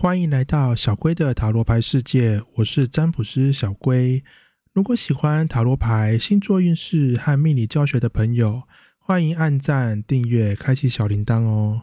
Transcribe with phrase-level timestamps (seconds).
[0.00, 4.24] 欢迎来到小龟的塔罗牌世界，我是占卜师小龟。
[4.72, 8.62] 如果喜欢塔罗牌、星座运势和命理教学的朋友，
[8.98, 11.82] 欢迎按赞、订阅、开启小铃铛哦。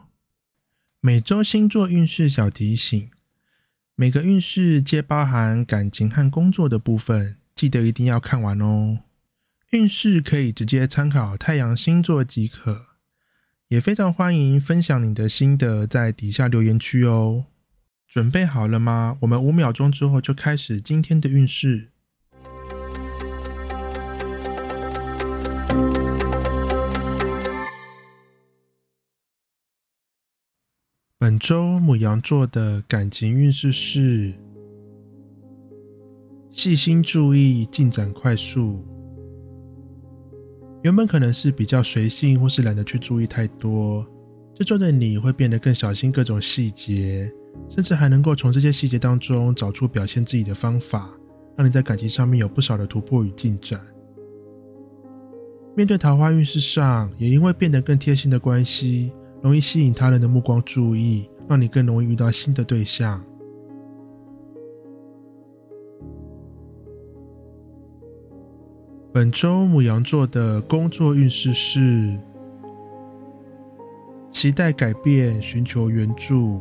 [1.00, 3.08] 每周星座运势小提醒：
[3.94, 8.98] 每个运势皆包含感情和工作的部分，记得一定要看完哦。
[9.70, 12.86] 运势可以直接参考太阳星座即可，
[13.68, 17.44] 也非常欢迎分享你的心得在底下留言区哦。
[18.08, 19.18] 准备好了吗？
[19.20, 21.90] 我们五秒钟之后就开始今天的运势。
[31.18, 34.32] 本周母羊座的感情运势是：
[36.50, 38.82] 细心注意，进展快速。
[40.82, 44.06] 原本可能是比较随性，或是懒得去注意太多，
[44.54, 47.30] 这周的你会变得更小心各种细节。
[47.68, 51.10] 甚至还能够从这些细节当中找出表现自己的方法，
[51.56, 53.80] 让你在感情上面有不少的突破与进展。
[55.76, 63.24] 面对桃花运势上，也因为变得更贴心的关系，容易吸引他人的目光注意，让你更容易遇到新的对象。
[69.12, 72.18] 本周母羊座的工作运势是：
[74.30, 76.60] 期待改变，寻求援助。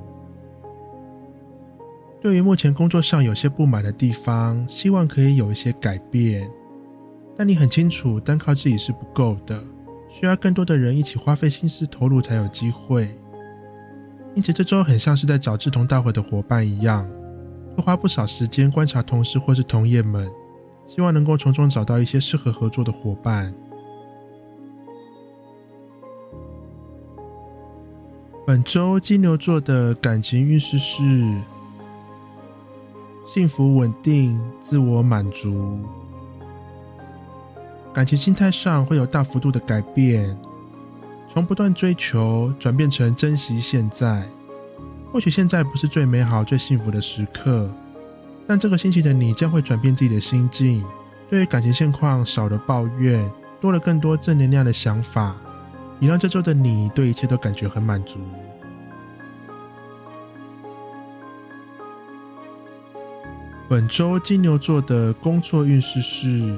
[2.20, 6.50] 对于目前工作上有些不满的地方，希望可以有一些改变，
[7.38, 9.64] 但你很清楚，单靠自己是不够的，
[10.10, 13.16] 需要更多的人一起花费心思投入才有机会。
[14.34, 17.08] 因此，这周很像是在找志同道合的伙伴一样，
[17.76, 20.28] 会花不少时间观察同事或是同业们，
[20.88, 23.54] 希望能够从中找到一些适合合作的伙伴。
[28.46, 31.04] 本周金牛座的感情运势是。
[33.28, 35.80] 幸福稳定，自我满足，
[37.94, 40.36] 感情心态上会有大幅度的改变，
[41.34, 44.26] 从不断追求转变成珍惜现在。
[45.12, 47.70] 或许现在不是最美好、最幸福的时刻，
[48.48, 50.82] 但这个星期的你将会转变自己的心境，
[51.30, 55.36] 对于感情现况少了抱怨，多了更多正能量的想法，
[56.00, 58.20] 也让这周的你对一切都感觉很满足。
[63.70, 66.58] 本周金牛座的工作运势是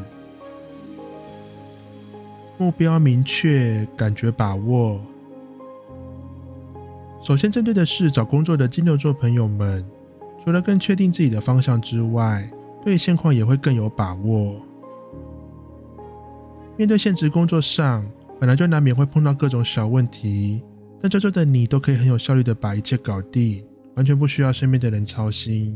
[2.60, 5.02] 目标明确，感觉把握。
[7.24, 9.84] 首先针对的是找工作的金牛座朋友们，
[10.44, 12.48] 除了更确定自己的方向之外，
[12.86, 14.62] 对现况也会更有把握。
[16.78, 18.06] 面对现职工作上，
[18.40, 20.62] 本来就难免会碰到各种小问题，
[21.02, 23.66] 但这周的你都可以很有效率的把一切搞定，
[23.96, 25.76] 完全不需要身边的人操心。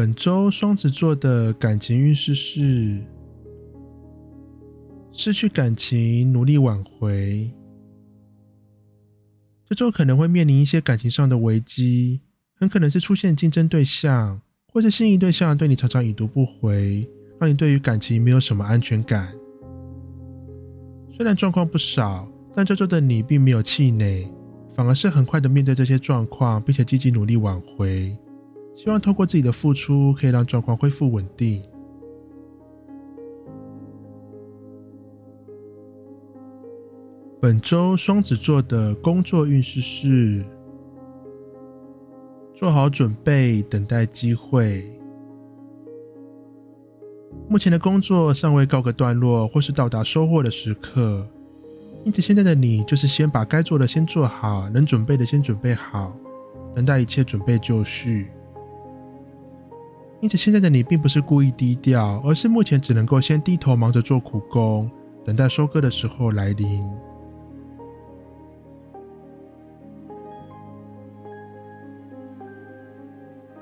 [0.00, 3.04] 本周双子座的感情运势是：
[5.12, 7.52] 失去感情，努力挽回。
[9.68, 12.22] 这周可能会面临一些感情上的危机，
[12.54, 14.40] 很可能是出现竞争对象，
[14.72, 17.06] 或是心仪对象对你常常已读不回，
[17.38, 19.30] 让你对于感情没有什么安全感。
[21.14, 24.26] 虽然状况不少，但这周的你并没有气馁，
[24.72, 28.16] 反而是很快的面对这些状况，并且积极努力挽回。
[28.82, 31.62] 希望透过自己的付出，可以让状况恢复稳定。
[37.38, 40.42] 本周双子座的工作运势是：
[42.54, 44.90] 做好准备，等待机会。
[47.50, 51.28] 目前的工作尚未告个段落，或是到达收获的时刻，
[52.02, 56.16] 因此现在的你就是先把该做的先做好，能准备的先准备好，
[56.74, 58.30] 等待一切准备就绪。
[60.20, 64.90] 因此，现在的你并不是故意低调，而是目前只能够先低头忙着做苦工，
[65.24, 66.84] 等待收割的时候来临。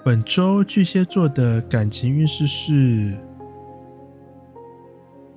[0.05, 3.17] 本周巨蟹座的感情运势是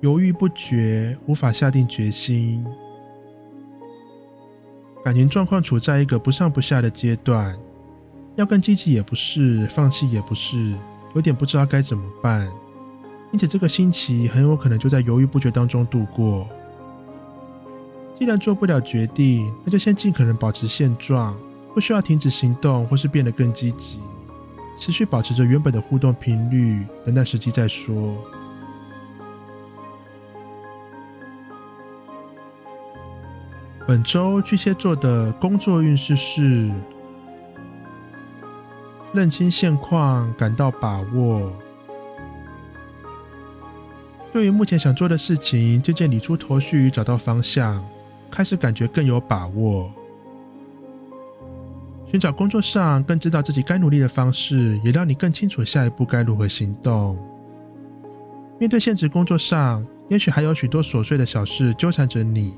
[0.00, 2.66] 犹豫不决，无法下定决心，
[5.04, 7.56] 感情状况处在一个不上不下的阶段，
[8.34, 10.74] 要更积极也不是，放弃也不是。
[11.14, 12.50] 有点不知道该怎么办，
[13.32, 16.46] 因此这个星期很有可能就在犹豫不决当中度过。
[18.18, 21.36] 既然做不了决定，那就先尽可能保持现状，
[21.74, 23.98] 不需要停止行动或是变得更积极，
[24.78, 28.16] 持续保持着原本的互动频率，等待时机再说。
[33.86, 36.70] 本本周巨蟹座的工作运势是
[39.12, 41.52] 认清现况，感到把握。
[44.32, 47.84] 对于目前想做的事情，渐渐理出头绪，找到方向，
[48.30, 49.90] 开始感觉更有把握。
[52.10, 57.18] 寻找工作上更知道自己该努力的方式，也让你更清楚下一步该如何行动。
[58.58, 62.54] 面对现职工作上，也许还有许多琐碎的小事纠缠着你，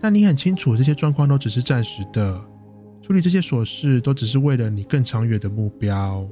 [0.00, 2.42] 但你很清楚这些状况都只是暂时的，
[3.04, 6.26] 处理这些琐事都只是为了你更长远的目标。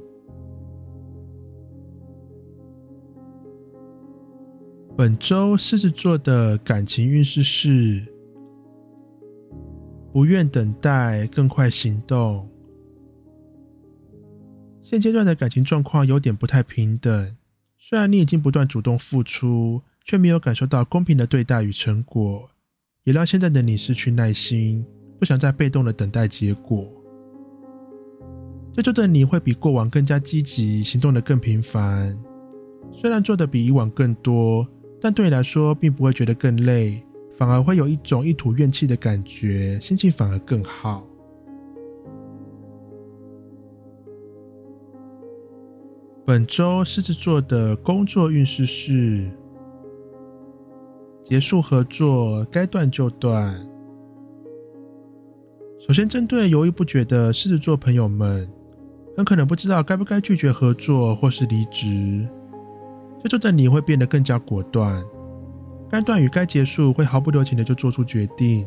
[4.97, 8.03] 本周狮子座的感情运势是：
[10.11, 12.49] 不愿等待，更快行动。
[14.81, 17.37] 现阶段的感情状况有点不太平等，
[17.77, 22.49] 虽然你已经不断主动付出，却没有感受到公平的对待与成果，
[23.03, 24.83] 也让现在的你失去耐心，
[25.23, 26.85] 不想再被动的等待结果。
[28.73, 32.21] 这周的你会比过往更加积极，行动的更频繁，
[32.91, 34.67] 虽然做的比以往更多。
[34.99, 37.01] 但对你来说，并不会觉得更累，
[37.37, 41.07] 反而会有一种一吐怨气的感觉，心情反而更好。
[46.25, 49.31] 本周狮子座的工作运势是：
[51.23, 53.65] 结束合作，该断就断。
[55.85, 58.49] 首先，针对犹豫不决的狮子座朋友们，
[59.17, 62.25] 很可能不知道该不该拒绝合作或是离职。
[63.21, 65.03] 这周的你会变得更加果断，
[65.89, 68.65] 该断与该结束会毫不留情的就做出决定。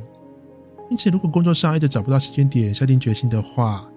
[0.90, 3.88] 因此，如果工作上一直找不到时间点下定决心的话，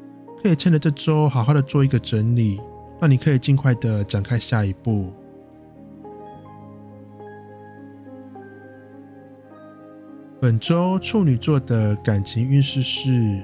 [0.41, 2.57] 可以趁着这周好好的做一个整理，
[3.01, 5.11] 让你可以尽快的展开下一步。
[10.41, 13.43] 本周处女座的感情运势是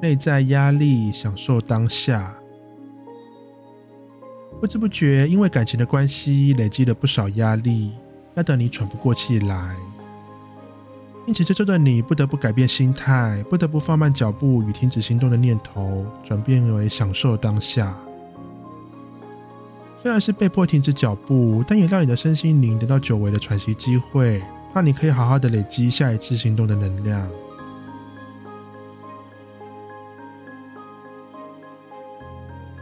[0.00, 2.34] 内在压力，享受当下。
[4.58, 7.92] 不知不觉，因为感情的关系，累积了不少压力，
[8.36, 9.76] 压得你喘不过气来。
[11.26, 17.94] 因此，这周的你不得不改变心态，不得不放慢脚步与停止行动的念头，转变为享受当下。
[20.02, 24.42] 虽然是被迫停止脚步，但也让你的身心灵得到久违的喘息机会，
[24.74, 27.28] 让你可以好好的累积下一次行动的能量。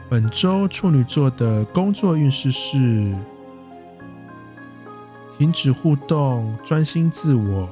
[0.08, 3.14] 本周处女座的工作运势是：
[5.38, 7.68] 停止互动，专心自我。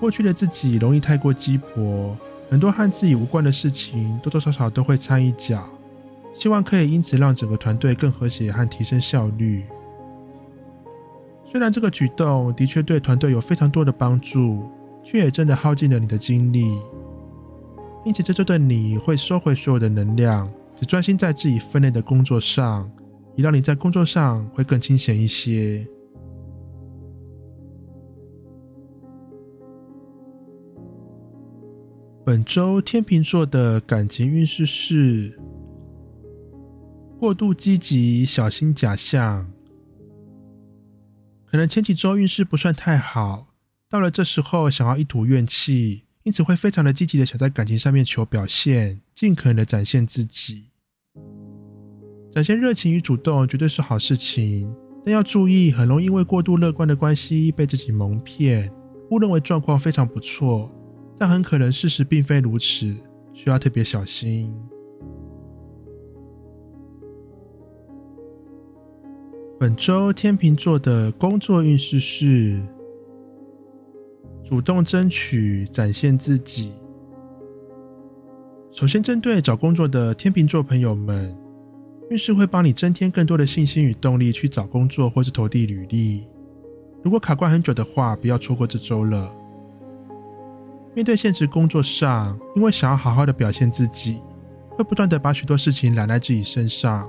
[0.00, 2.16] 过去的自己容易太过鸡婆，
[2.50, 5.68] 很多和自己无关的事情多多少少都会掺一脚，
[6.34, 9.64] 希望可以因此让整个团队更和谐和提升效率。
[11.54, 14.68] 虽然这个举动的确对团队有非常多的帮助，
[15.04, 16.76] 却也真的耗尽了你的精力。
[18.04, 22.90] 因此，这周的你会收回所有的能量，只专心在自己分内的工作上，
[23.36, 25.86] 也让你在工作上会更清闲一些。
[32.24, 35.38] 本周天秤座的感情运势是
[37.20, 39.53] 过度积极，小心假象。
[41.54, 43.46] 可能前几周运势不算太好，
[43.88, 46.02] 到了这时候想要一吐怨气。
[46.24, 50.70] 因此会非常的积极的想在感情上面求表现，尽可能的展现自己，
[52.32, 54.74] 展现热情与主动绝对是好事情，
[55.06, 58.68] 但要注意，很容易因为过度乐观的关系被自己蒙骗，
[59.12, 60.74] 误认为状况非常不错，
[61.16, 62.96] 但很可能事实并非如此，
[63.32, 64.52] 需要特别小心。
[69.58, 72.60] 本周天秤座的工作运势是。
[74.44, 76.74] 主动争取，展现自己。
[78.70, 81.34] 首先，针对找工作的天秤座朋友们，
[82.10, 86.26] 运势会帮你增添更多的信心与动力去找工作或是投递履历。
[87.02, 89.34] 如果卡关很久的话，不要错过这周了。
[90.94, 94.18] 面对现实工作上，因为想要好好的表现自己，
[94.72, 97.08] 会不断的把许多事情揽在自己身上，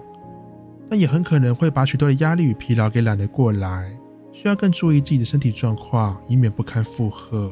[0.90, 3.92] 但也很可能会把许多的压力与疲劳给揽了过来。
[4.32, 7.52] 需要更注意自己的身体状况，以免不堪负荷。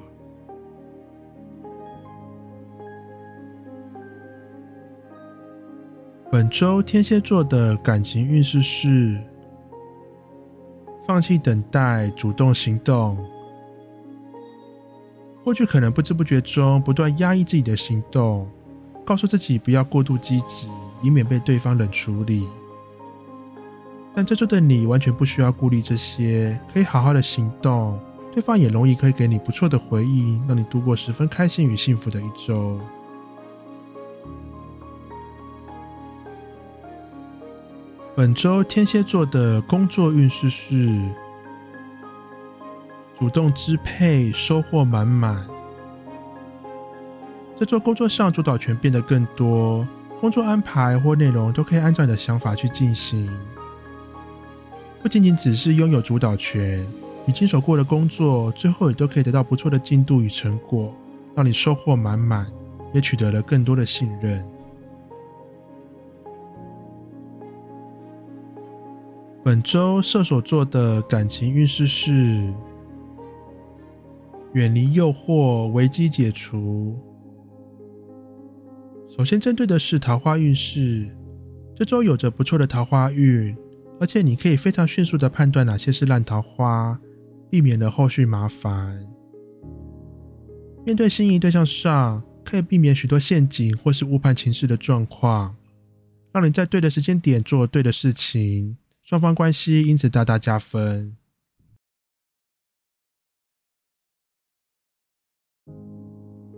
[6.29, 9.17] 本周天蝎座的感情运势是：
[11.07, 13.17] 放弃等待，主动行动。
[15.43, 18.49] 过去可能不知不觉中不断压抑自己的行动，
[19.05, 20.67] 告诉自己不要过度积极，
[21.01, 22.45] 以免被对方冷处理。
[24.15, 27.99] 但这周的你完全不需要顾虑这些，可以好好的行动，
[28.31, 32.79] 对方也容易可以给你不错的回忆，让你度过十分开心与幸福的一周。
[38.15, 41.01] 本周天蝎座的工作运势是
[43.17, 45.43] 主动支配，收获满满。
[47.57, 49.87] 这周工作上主导权变得更多，
[50.21, 53.35] 工作安排或内容都可以按照你的想法去进行，
[55.03, 56.87] 不仅仅只是拥有主导权。
[57.25, 60.95] 你经手过的工作，最后也都可以得到不错的进度与成果，
[61.35, 62.49] 让你收获满满，
[62.93, 64.47] 也取得了更多的信任。
[69.43, 72.53] 本周射手座的感情运势是：
[74.53, 76.97] 远离诱惑，危机解除。
[79.17, 81.09] 首先针对的是桃花运势，
[81.75, 83.55] 这周有着不错的桃花运，
[83.99, 86.99] 而且你可以非常迅速的判断哪些是烂桃花。
[87.53, 89.07] 避免了后续麻烦。
[90.83, 95.55] 面对心仪对象上，可以避免许多陷阱或是误判情势的状况，
[96.31, 101.15] 让你在对的时间点做对的事情，双方关系因此大大加分。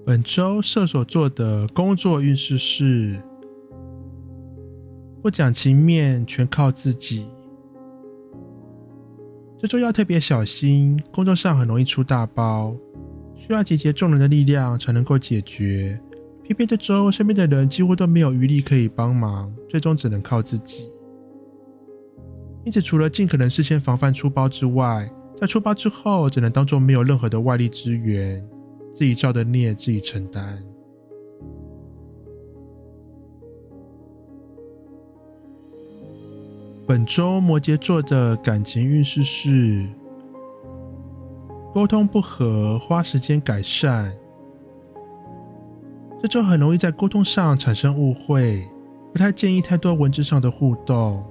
[0.06, 3.22] 本周射手座的工作运势是：
[5.26, 7.26] 不讲情面，全靠自己。
[9.58, 12.76] 这周要特别小心，工作上很容易出大包，
[13.36, 16.00] 需要集结众人的力量才能够解决。
[16.44, 20.92] 偏偏这周身边的人几乎都没有余力可以帮忙，最终只能靠自己。
[22.64, 28.48] 因此，除了尽可能事先防范出包之外，在出包之后，只能当做没有任何的外力支援，
[28.94, 30.64] 自己造的孽自己承担。
[36.88, 39.88] 本周摩羯座的感情运势是：
[41.74, 44.14] 沟通不和，花时间改善。
[46.22, 48.70] 这周很容易在沟通上产生误会，
[49.12, 51.26] 不太建议太多文字上的互动，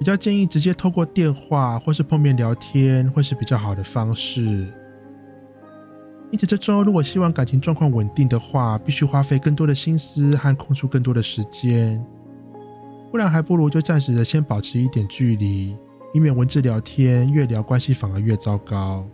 [0.00, 4.42] 比较建议直接透过电话或是碰面聊天，会是比较好的方式。
[6.32, 12.04] 因此，这周如果希望感情状况稳定的话，必须花费更多的心思和空出更多的时间。
[13.12, 15.76] 不然还不如就暂时的先保持一点距离，
[16.14, 19.06] 以免文字聊天越聊关系反而越糟糕。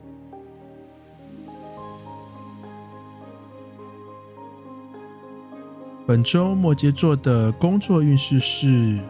[6.06, 9.00] 本周摩羯座的工作运势是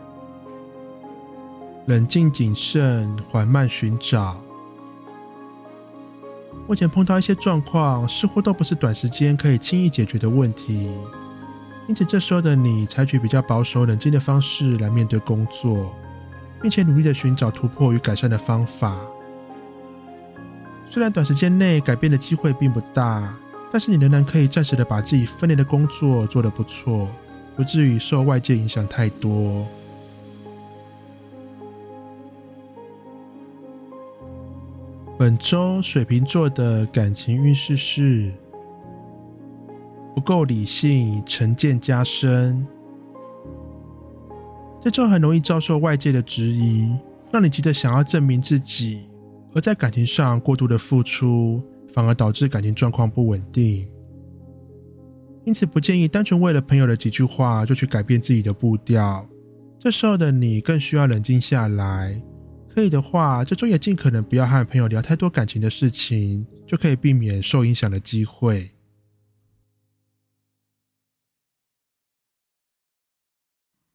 [1.85, 4.41] 冷静谨慎、缓慢寻找。
[6.67, 10.91] 目前碰到一些状况，似乎都不是短时间可以轻易解决的问题。
[11.89, 15.91] 因此，这时候的你采取比较保守、冷静的方式来面对工作，
[16.61, 19.01] 并且努力的寻找突破与改善的方法。
[20.91, 23.35] 虽然短时间内改变的机会并不大，
[23.73, 27.09] 但是你仍然可以暂时的把自己分内的工作做得不错，
[27.57, 29.67] 不至于受外界影响太多。
[35.19, 38.31] 本周水瓶座的感情运势是。
[40.19, 42.67] 不够理性，成见加深，
[44.83, 46.93] 这就很容易遭受外界的质疑，
[47.31, 49.09] 让你急着想要证明自己，
[49.55, 53.89] 而在感情上过度的付出，反而导致感情状况不稳定。
[55.45, 59.25] 因此，不建议单纯为了朋友的几句话就去改变自己的步调。
[59.79, 62.21] 这时候的你更需要冷静下来，
[62.69, 68.69] 可以的话，这周也尽可能不要和朋友聊太多感情的事情，就可以避免受影响的机会。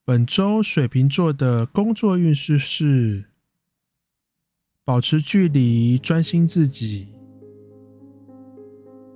[0.05, 3.23] 本周水瓶座的工作运势是：
[4.83, 7.07] 保持距离，专心自己。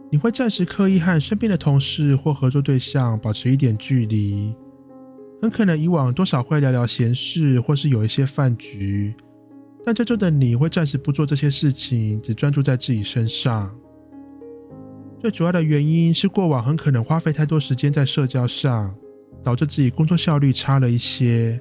[0.09, 4.55] 你会暂时刻意和身边的同事或合作对象保持一点距离，
[5.41, 9.13] 很可能以往多少会聊聊闲事，或是有一些饭局。
[9.83, 13.77] 但这周的你会暂时不做这些事情，只专注在自己身上。
[15.19, 18.95] 最主要的原因是过往很可能花费太多时间在社交上。
[19.47, 21.57] 导致自己工作效率差了一些，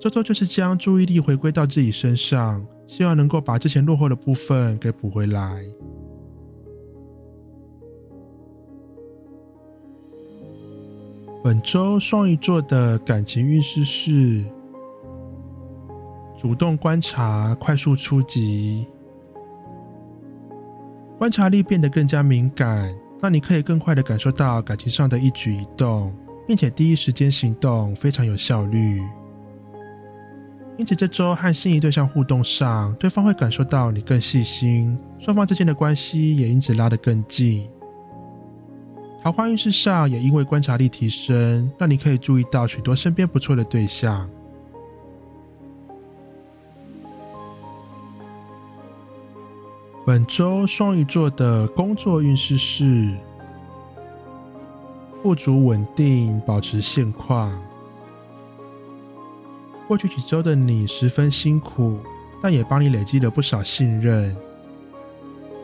[0.00, 5.62] 这周就是将注意力回归到自己身上，希望能够把之前落后的部分给补回来。
[11.44, 14.42] 本周双鱼座的感情运势是：
[16.38, 18.86] 主动观察，快速出击，
[21.18, 26.10] 观察力变得更加敏感，让你可以更快的感受到感情上的一举一动。
[26.46, 29.02] 并且第一时间行动非常有效率。
[30.78, 37.68] 因此这周和心仪对象互动上，对方会感受到你更细心，双方之间的关系也因此拉得更近。
[39.22, 44.28] 桃花运势上也因为观察力提升，让你可以注意到许多身边不错的对象。
[50.04, 53.16] 本周双鱼座的工作运势是
[55.22, 57.56] 富足稳定，保持现况。
[59.86, 62.00] 过去几周的你十分辛苦，
[62.42, 64.36] 但也帮你累积了不少信任。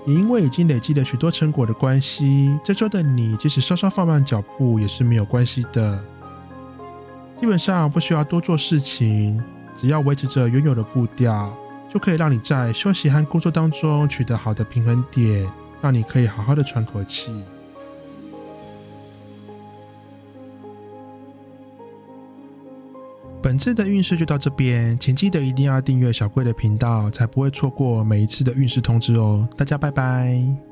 [0.07, 6.01] 也因为已经累积了许多成果的关系，这周的你即使稍稍放慢脚步也是没有关系的。
[7.41, 9.43] 基本上不需要多做事情，
[9.77, 11.53] 只要维持着原有的步调。
[11.91, 15.51] 就可以让你在休息和工作当中取得好的平衡点，
[15.81, 17.43] 让你可以好好的喘口气。
[23.49, 29.49] 本次的运势就到这边，请记得一定要订阅小贵的频道，才不会错过每一次的运势通知哦。
[29.57, 30.68] 大家拜拜。